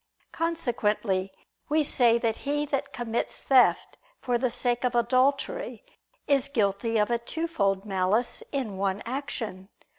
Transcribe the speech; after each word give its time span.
Consequently 0.31 1.31
we 1.69 1.83
say 1.83 2.17
that 2.17 2.37
he 2.37 2.65
that 2.65 2.91
commits 2.91 3.39
theft 3.39 3.99
for 4.19 4.39
the 4.39 4.49
sake 4.49 4.83
of 4.83 4.95
adultery, 4.95 5.85
is 6.25 6.49
guilty 6.49 6.97
of 6.97 7.11
a 7.11 7.19
twofold 7.19 7.85
malice 7.85 8.41
in 8.51 8.77
one 8.77 9.03
action. 9.05 9.69